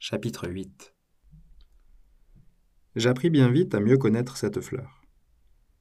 Chapitre 0.00 0.48
8 0.48 0.94
J'appris 2.94 3.30
bien 3.30 3.50
vite 3.50 3.74
à 3.74 3.80
mieux 3.80 3.98
connaître 3.98 4.36
cette 4.36 4.60
fleur. 4.60 5.02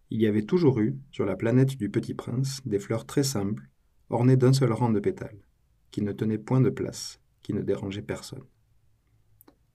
Il 0.10 0.20
y 0.20 0.26
avait 0.26 0.42
toujours 0.42 0.80
eu, 0.80 0.98
sur 1.12 1.24
la 1.24 1.36
planète 1.36 1.78
du 1.78 1.92
Petit 1.92 2.16
Prince, 2.16 2.62
des 2.66 2.80
fleurs 2.80 3.06
très 3.06 3.22
simples, 3.22 3.70
ornées 4.10 4.36
d'un 4.36 4.54
seul 4.54 4.72
rang 4.72 4.90
de 4.90 5.00
pétales, 5.00 5.46
qui 5.92 6.02
ne 6.02 6.12
tenaient 6.14 6.40
point 6.40 6.62
de 6.62 6.72
place, 6.72 7.22
qui 7.44 7.54
ne 7.54 7.62
dérangeaient 7.62 8.02
personne. 8.02 8.44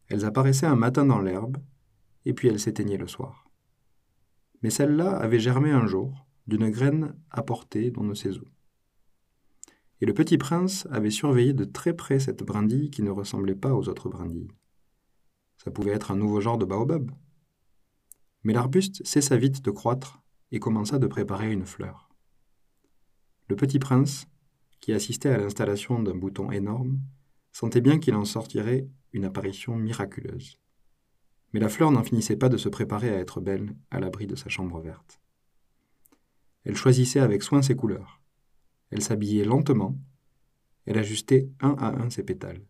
Elles 0.09 0.25
apparaissaient 0.25 0.67
un 0.67 0.75
matin 0.75 1.07
dans 1.07 1.21
l'herbe, 1.21 1.59
et 2.25 2.35
puis 2.35 2.49
elles 2.49 2.59
s'éteignaient 2.59 2.97
le 2.99 3.07
soir. 3.07 3.49
Mais 4.65 4.71
celle-là 4.71 5.13
avait 5.19 5.39
germé 5.39 5.71
un 5.71 5.87
jour, 5.87 6.27
d'une 6.49 6.69
graine 6.69 7.15
apportée 7.31 7.93
d'on 7.93 8.03
ne 8.03 8.15
sait 8.15 8.33
et 10.03 10.05
le 10.05 10.15
petit 10.15 10.37
prince 10.37 10.89
avait 10.91 11.13
surveillé 11.13 11.53
de 11.53 11.65
très 11.65 11.95
près 11.95 12.19
cette 12.19 12.43
brindille 12.43 12.91
qui 12.91 13.05
ne 13.05 13.11
ressemblait 13.11 13.55
pas 13.55 13.73
aux 13.73 13.89
autres 13.89 14.09
brindilles. 14.09 14.51
Ça 15.59 15.71
pouvait 15.71 15.93
être 15.93 16.11
un 16.11 16.17
nouveau 16.17 16.41
genre 16.41 16.59
de 16.59 16.65
baobab. 16.65 17.13
Mais 18.43 18.53
l'arbuste 18.53 19.01
cessa 19.07 19.37
vite 19.37 19.63
de 19.63 19.71
croître 19.71 20.21
et 20.51 20.59
commença 20.59 20.99
de 20.99 21.07
préparer 21.07 21.53
une 21.53 21.67
fleur. 21.67 22.09
Le 23.49 23.55
petit 23.55 23.79
prince, 23.79 24.27
qui 24.81 24.93
assistait 24.93 25.29
à 25.29 25.39
l'installation 25.39 26.03
d'un 26.03 26.17
bouton 26.17 26.51
énorme, 26.51 26.99
sentait 27.53 27.81
bien 27.81 28.01
qu'il 28.01 28.17
en 28.17 28.25
sortirait 28.25 28.89
une 29.13 29.25
apparition 29.25 29.77
miraculeuse. 29.77 30.59
Mais 31.53 31.61
la 31.61 31.69
fleur 31.69 31.93
n'en 31.93 32.03
finissait 32.03 32.37
pas 32.37 32.49
de 32.49 32.57
se 32.57 32.69
préparer 32.69 33.11
à 33.11 33.21
être 33.21 33.41
belle 33.41 33.77
à 33.93 34.01
l'abri 34.01 34.27
de 34.27 34.35
sa 34.35 34.49
chambre 34.49 34.81
verte. 34.81 35.21
Elle 36.65 36.77
choisissait 36.77 37.21
avec 37.21 37.45
soin 37.45 37.63
ses 37.63 37.77
couleurs. 37.77 38.22
Elle 38.93 39.03
s'habillait 39.03 39.45
lentement. 39.45 39.99
Elle 40.85 40.99
ajustait 40.99 41.49
un 41.61 41.75
à 41.79 41.99
un 42.03 42.11
ses 42.11 42.23
pétales. 42.23 42.61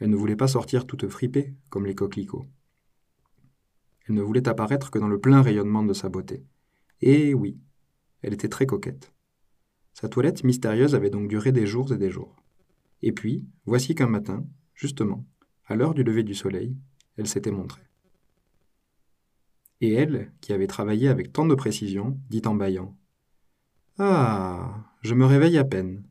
Elle 0.00 0.10
ne 0.10 0.16
voulait 0.16 0.34
pas 0.34 0.48
sortir 0.48 0.86
toute 0.86 1.08
fripée, 1.08 1.54
comme 1.70 1.86
les 1.86 1.94
coquelicots. 1.94 2.46
Elle 4.06 4.16
ne 4.16 4.22
voulait 4.22 4.48
apparaître 4.48 4.90
que 4.90 4.98
dans 4.98 5.06
le 5.06 5.20
plein 5.20 5.42
rayonnement 5.42 5.84
de 5.84 5.92
sa 5.92 6.08
beauté. 6.08 6.44
Et 7.00 7.32
oui, 7.32 7.60
elle 8.22 8.34
était 8.34 8.48
très 8.48 8.66
coquette. 8.66 9.12
Sa 9.94 10.08
toilette 10.08 10.42
mystérieuse 10.42 10.96
avait 10.96 11.10
donc 11.10 11.28
duré 11.28 11.52
des 11.52 11.66
jours 11.66 11.92
et 11.92 11.98
des 11.98 12.10
jours. 12.10 12.34
Et 13.02 13.12
puis, 13.12 13.46
voici 13.66 13.94
qu'un 13.94 14.08
matin, 14.08 14.44
justement, 14.74 15.24
à 15.64 15.76
l'heure 15.76 15.94
du 15.94 16.02
lever 16.02 16.24
du 16.24 16.34
soleil, 16.34 16.76
elle 17.16 17.28
s'était 17.28 17.52
montrée. 17.52 17.86
Et 19.80 19.92
elle, 19.92 20.32
qui 20.40 20.52
avait 20.52 20.66
travaillé 20.66 21.08
avec 21.08 21.32
tant 21.32 21.46
de 21.46 21.54
précision, 21.54 22.18
dit 22.30 22.42
en 22.46 22.56
bâillant 22.56 22.96
ah, 23.98 24.65
je 25.02 25.14
me 25.14 25.24
réveille 25.24 25.58
à 25.58 25.64
peine. 25.64 26.04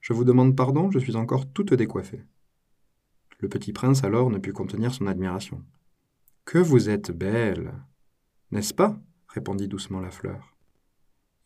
Je 0.00 0.12
vous 0.12 0.24
demande 0.24 0.56
pardon, 0.56 0.90
je 0.90 0.98
suis 0.98 1.16
encore 1.16 1.50
toute 1.52 1.74
décoiffée. 1.74 2.24
Le 3.38 3.48
petit 3.48 3.72
prince 3.72 4.04
alors 4.04 4.30
ne 4.30 4.38
put 4.38 4.52
contenir 4.52 4.94
son 4.94 5.06
admiration. 5.06 5.64
Que 6.44 6.58
vous 6.58 6.88
êtes 6.88 7.10
belle 7.10 7.74
N'est-ce 8.50 8.72
pas? 8.72 8.98
répondit 9.28 9.68
doucement 9.68 10.00
la 10.00 10.10
fleur. 10.10 10.56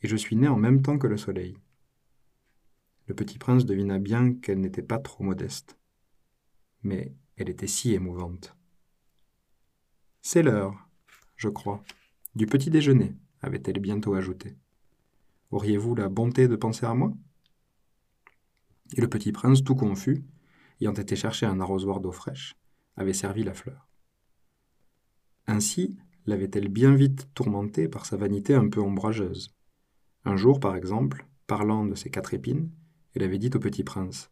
Et 0.03 0.09
je 0.09 0.17
suis 0.17 0.37
née 0.37 0.49
en 0.49 0.57
même 0.57 0.83
temps 0.83 0.99
que 0.99 1.07
le 1.07 1.17
soleil. 1.17 1.57
Le 3.07 3.15
petit 3.15 3.39
prince 3.39 3.65
devina 3.65 3.99
bien 3.99 4.35
qu'elle 4.35 4.61
n'était 4.61 4.83
pas 4.83 4.99
trop 4.99 5.25
modeste. 5.25 5.77
Mais 6.83 7.15
elle 7.37 7.49
était 7.49 7.67
si 7.67 7.93
émouvante. 7.93 8.55
C'est 10.23 10.43
l'heure, 10.43 10.89
je 11.37 11.49
crois, 11.49 11.83
du 12.35 12.47
petit 12.47 12.71
déjeuner, 12.71 13.17
avait-elle 13.41 13.81
bientôt 13.81 14.15
ajouté. 14.15 14.57
Auriez-vous 15.51 15.95
la 15.95 16.09
bonté 16.09 16.47
de 16.47 16.57
penser 16.57 16.87
à 16.87 16.95
moi? 16.95 17.13
Et 18.97 19.01
le 19.01 19.09
petit 19.09 19.33
prince, 19.33 19.65
tout 19.65 19.75
confus, 19.75 20.25
ayant 20.81 20.93
été 20.93 21.17
chercher 21.17 21.47
un 21.47 21.61
arrosoir 21.61 22.01
d'eau 22.01 22.13
fraîche, 22.13 22.55
avait 22.97 23.13
servi 23.13 23.43
la 23.43 23.55
fleur. 23.55 23.89
Ainsi 25.47 25.99
l'avait-elle 26.27 26.69
bien 26.69 26.95
vite 26.95 27.29
tourmentée 27.35 27.89
par 27.89 28.07
sa 28.07 28.17
vanité 28.17 28.55
un 28.55 28.69
peu 28.69 28.81
ombrageuse. 28.81 29.55
Un 30.25 30.37
jour, 30.37 30.61
par 30.61 30.77
exemple, 30.77 31.27
parlant 31.47 31.85
de 31.85 31.95
ses 31.95 32.11
quatre 32.11 32.35
épines, 32.35 32.71
elle 33.15 33.25
avait 33.25 33.39
dit 33.39 33.51
au 33.53 33.59
petit 33.59 33.83
prince 33.83 34.31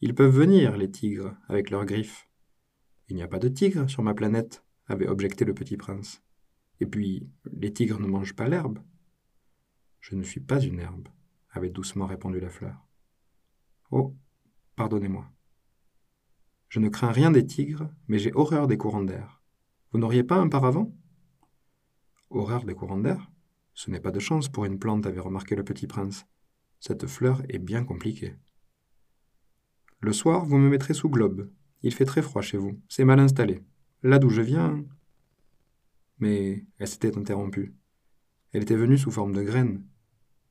Ils 0.00 0.14
peuvent 0.14 0.34
venir, 0.34 0.76
les 0.76 0.90
tigres, 0.90 1.36
avec 1.48 1.68
leurs 1.70 1.84
griffes. 1.84 2.28
Il 3.08 3.16
n'y 3.16 3.22
a 3.22 3.28
pas 3.28 3.38
de 3.38 3.48
tigres 3.48 3.90
sur 3.90 4.02
ma 4.02 4.14
planète, 4.14 4.64
avait 4.86 5.08
objecté 5.08 5.44
le 5.44 5.52
petit 5.52 5.76
prince. 5.76 6.22
Et 6.80 6.86
puis, 6.86 7.28
les 7.52 7.72
tigres 7.72 8.00
ne 8.00 8.06
mangent 8.06 8.36
pas 8.36 8.48
l'herbe. 8.48 8.78
Je 10.08 10.14
ne 10.14 10.22
suis 10.22 10.38
pas 10.38 10.60
une 10.60 10.78
herbe, 10.78 11.08
avait 11.50 11.68
doucement 11.68 12.06
répondu 12.06 12.38
la 12.38 12.48
fleur. 12.48 12.86
Oh, 13.90 14.14
pardonnez-moi. 14.76 15.28
Je 16.68 16.78
ne 16.78 16.88
crains 16.88 17.10
rien 17.10 17.32
des 17.32 17.44
tigres, 17.44 17.90
mais 18.06 18.20
j'ai 18.20 18.32
horreur 18.32 18.68
des 18.68 18.76
courants 18.76 19.02
d'air. 19.02 19.42
Vous 19.90 19.98
n'auriez 19.98 20.22
pas 20.22 20.36
un 20.36 20.48
paravent? 20.48 20.94
Horreur 22.30 22.62
des 22.64 22.76
courants 22.76 23.00
d'air? 23.00 23.32
Ce 23.74 23.90
n'est 23.90 23.98
pas 23.98 24.12
de 24.12 24.20
chance 24.20 24.48
pour 24.48 24.64
une 24.64 24.78
plante, 24.78 25.06
avait 25.06 25.18
remarqué 25.18 25.56
le 25.56 25.64
petit 25.64 25.88
prince. 25.88 26.24
Cette 26.78 27.08
fleur 27.08 27.42
est 27.48 27.58
bien 27.58 27.82
compliquée. 27.82 28.36
Le 29.98 30.12
soir, 30.12 30.44
vous 30.46 30.58
me 30.58 30.68
mettrez 30.68 30.94
sous 30.94 31.10
globe. 31.10 31.50
Il 31.82 31.92
fait 31.92 32.04
très 32.04 32.22
froid 32.22 32.42
chez 32.42 32.58
vous. 32.58 32.80
C'est 32.88 33.04
mal 33.04 33.18
installé. 33.18 33.64
Là 34.04 34.20
d'où 34.20 34.30
je 34.30 34.42
viens. 34.42 34.84
Mais 36.20 36.64
elle 36.78 36.86
s'était 36.86 37.18
interrompue. 37.18 37.74
Elle 38.52 38.62
était 38.62 38.76
venue 38.76 38.98
sous 38.98 39.10
forme 39.10 39.32
de 39.32 39.42
graine. 39.42 39.84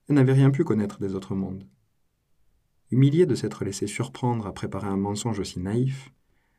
Elle 0.07 0.15
n'avait 0.15 0.33
rien 0.33 0.51
pu 0.51 0.63
connaître 0.63 0.99
des 0.99 1.15
autres 1.15 1.35
mondes. 1.35 1.67
Humiliée 2.91 3.25
de 3.25 3.35
s'être 3.35 3.65
laissée 3.65 3.87
surprendre 3.87 4.45
à 4.45 4.53
préparer 4.53 4.87
un 4.87 4.97
mensonge 4.97 5.39
aussi 5.39 5.59
naïf, 5.59 6.11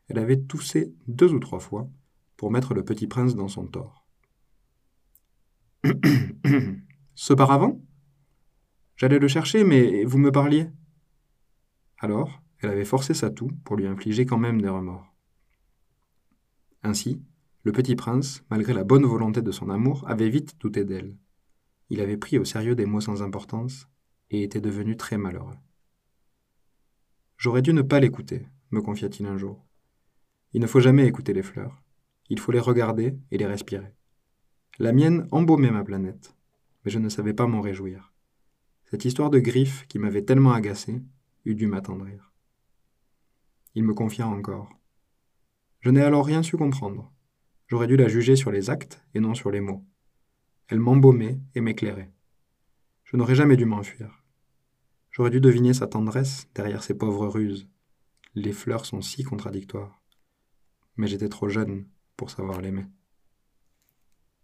elle 0.09 0.19
avait 0.19 0.41
toussé 0.41 0.93
deux 1.07 1.33
ou 1.33 1.39
trois 1.39 1.59
fois 1.59 1.89
pour 2.35 2.51
mettre 2.51 2.73
le 2.73 2.83
petit 2.83 3.07
prince 3.07 3.35
dans 3.35 3.47
son 3.47 3.67
tort. 3.67 4.07
Ce 7.15 7.33
paravent 7.33 7.81
J'allais 8.95 9.19
le 9.19 9.27
chercher, 9.27 9.63
mais 9.63 10.03
vous 10.05 10.17
me 10.17 10.31
parliez. 10.31 10.69
Alors, 11.99 12.41
elle 12.59 12.71
avait 12.71 12.85
forcé 12.85 13.13
sa 13.13 13.29
toux 13.29 13.51
pour 13.63 13.75
lui 13.75 13.87
infliger 13.87 14.25
quand 14.25 14.37
même 14.37 14.61
des 14.61 14.69
remords. 14.69 15.13
Ainsi, 16.83 17.21
le 17.63 17.71
petit 17.71 17.95
prince, 17.95 18.43
malgré 18.49 18.73
la 18.73 18.83
bonne 18.83 19.05
volonté 19.05 19.41
de 19.41 19.51
son 19.51 19.69
amour, 19.69 20.03
avait 20.07 20.29
vite 20.29 20.59
douté 20.59 20.83
d'elle. 20.83 21.15
Il 21.89 22.01
avait 22.01 22.17
pris 22.17 22.37
au 22.37 22.45
sérieux 22.45 22.75
des 22.75 22.85
mots 22.85 23.01
sans 23.01 23.21
importance 23.21 23.87
et 24.29 24.43
était 24.43 24.61
devenu 24.61 24.97
très 24.97 25.17
malheureux. 25.17 25.57
J'aurais 27.37 27.61
dû 27.61 27.73
ne 27.73 27.81
pas 27.81 27.99
l'écouter, 27.99 28.47
me 28.71 28.81
confia-t-il 28.81 29.25
un 29.25 29.37
jour. 29.37 29.65
Il 30.53 30.61
ne 30.61 30.67
faut 30.67 30.79
jamais 30.79 31.05
écouter 31.05 31.33
les 31.33 31.43
fleurs. 31.43 31.83
Il 32.29 32.39
faut 32.39 32.51
les 32.51 32.59
regarder 32.59 33.17
et 33.31 33.37
les 33.37 33.45
respirer. 33.45 33.93
La 34.79 34.91
mienne 34.91 35.27
embaumait 35.31 35.71
ma 35.71 35.83
planète, 35.83 36.35
mais 36.83 36.91
je 36.91 36.99
ne 36.99 37.09
savais 37.09 37.33
pas 37.33 37.47
m'en 37.47 37.61
réjouir. 37.61 38.13
Cette 38.85 39.05
histoire 39.05 39.29
de 39.29 39.39
griffes 39.39 39.85
qui 39.87 39.99
m'avait 39.99 40.23
tellement 40.23 40.53
agacé 40.53 41.01
eût 41.45 41.55
dû 41.55 41.67
m'attendrir. 41.67 42.33
Il 43.75 43.83
me 43.83 43.93
confia 43.93 44.27
encore. 44.27 44.69
Je 45.81 45.89
n'ai 45.89 46.01
alors 46.01 46.25
rien 46.25 46.43
su 46.43 46.57
comprendre. 46.57 47.13
J'aurais 47.67 47.87
dû 47.87 47.97
la 47.97 48.07
juger 48.07 48.35
sur 48.35 48.51
les 48.51 48.69
actes 48.69 49.03
et 49.13 49.19
non 49.19 49.33
sur 49.33 49.51
les 49.51 49.61
mots. 49.61 49.85
Elle 50.67 50.79
m'embaumait 50.79 51.39
et 51.55 51.61
m'éclairait. 51.61 52.11
Je 53.05 53.15
n'aurais 53.15 53.35
jamais 53.35 53.55
dû 53.55 53.65
m'enfuir. 53.65 54.23
J'aurais 55.11 55.29
dû 55.29 55.39
deviner 55.39 55.73
sa 55.73 55.87
tendresse 55.87 56.49
derrière 56.53 56.83
ses 56.83 56.93
pauvres 56.93 57.27
ruses. 57.27 57.69
Les 58.35 58.51
fleurs 58.51 58.85
sont 58.85 59.01
si 59.01 59.23
contradictoires. 59.23 60.01
Mais 60.97 61.07
j'étais 61.07 61.29
trop 61.29 61.47
jeune 61.47 61.87
pour 62.17 62.29
savoir 62.29 62.61
l'aimer. 62.61 62.85